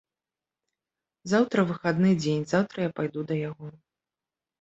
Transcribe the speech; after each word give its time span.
Заўтра 1.33 1.65
выхадны 1.71 2.13
дзень, 2.23 2.47
заўтра 2.53 2.77
я 2.87 2.91
пайду 3.01 3.21
да 3.33 3.39
яго. 3.49 3.67